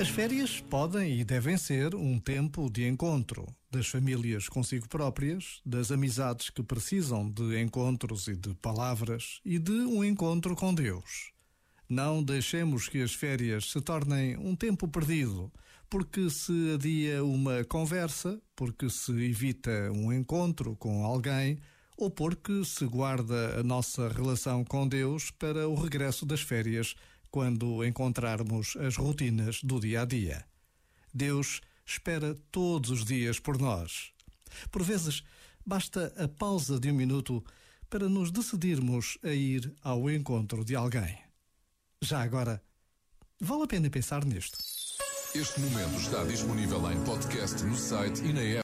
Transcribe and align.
As 0.00 0.08
férias 0.08 0.60
podem 0.60 1.20
e 1.20 1.24
devem 1.24 1.58
ser 1.58 1.94
um 1.94 2.18
tempo 2.18 2.70
de 2.70 2.88
encontro 2.88 3.46
das 3.70 3.86
famílias 3.86 4.48
consigo 4.48 4.88
próprias, 4.88 5.60
das 5.64 5.92
amizades 5.92 6.48
que 6.48 6.62
precisam 6.62 7.30
de 7.30 7.60
encontros 7.60 8.26
e 8.26 8.34
de 8.34 8.54
palavras 8.54 9.40
e 9.44 9.58
de 9.58 9.72
um 9.72 10.02
encontro 10.02 10.56
com 10.56 10.74
Deus. 10.74 11.32
Não 11.88 12.22
deixemos 12.22 12.88
que 12.88 13.02
as 13.02 13.12
férias 13.12 13.70
se 13.70 13.80
tornem 13.80 14.36
um 14.38 14.56
tempo 14.56 14.88
perdido, 14.88 15.52
porque 15.90 16.30
se 16.30 16.72
adia 16.74 17.22
uma 17.22 17.62
conversa, 17.64 18.40
porque 18.56 18.88
se 18.88 19.12
evita 19.12 19.90
um 19.92 20.12
encontro 20.12 20.74
com 20.76 21.04
alguém 21.04 21.58
ou 22.00 22.10
porque 22.10 22.64
se 22.64 22.86
guarda 22.86 23.60
a 23.60 23.62
nossa 23.62 24.08
relação 24.08 24.64
com 24.64 24.88
Deus 24.88 25.30
para 25.30 25.68
o 25.68 25.74
regresso 25.74 26.24
das 26.24 26.40
férias 26.40 26.96
quando 27.30 27.84
encontrarmos 27.84 28.74
as 28.76 28.96
rotinas 28.96 29.62
do 29.62 29.78
dia 29.78 30.00
a 30.00 30.04
dia. 30.06 30.44
Deus 31.12 31.60
espera 31.84 32.34
todos 32.50 32.90
os 32.90 33.04
dias 33.04 33.38
por 33.38 33.58
nós. 33.58 34.12
Por 34.70 34.82
vezes, 34.82 35.22
basta 35.64 36.10
a 36.16 36.26
pausa 36.26 36.80
de 36.80 36.90
um 36.90 36.94
minuto 36.94 37.44
para 37.90 38.08
nos 38.08 38.30
decidirmos 38.30 39.18
a 39.22 39.32
ir 39.32 39.70
ao 39.82 40.10
encontro 40.10 40.64
de 40.64 40.74
alguém. 40.74 41.18
Já 42.00 42.22
agora, 42.22 42.62
vale 43.38 43.64
a 43.64 43.66
pena 43.66 43.90
pensar 43.90 44.24
nisto. 44.24 44.58
Este 45.34 45.60
momento 45.60 46.00
está 46.00 46.24
disponível 46.24 46.90
em 46.90 47.04
podcast 47.04 47.62
no 47.62 47.76
site 47.76 48.22
e 48.24 48.32
na 48.32 48.40
app. 48.40 48.58